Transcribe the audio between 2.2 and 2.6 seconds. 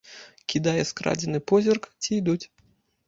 ідуць.